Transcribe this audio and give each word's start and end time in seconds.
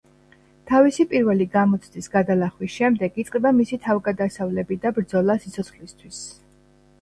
თავისი 0.69 1.03
პირველი 1.09 1.45
გამოცდის 1.55 2.09
გადალახვის 2.15 2.71
შემდეგ 2.77 3.19
იწყება 3.25 3.53
მისი 3.59 3.79
თავგადასავლები 3.85 4.79
და 4.87 4.95
ბრძოლა 4.97 5.37
სიცოცხლისთვის. 5.45 6.25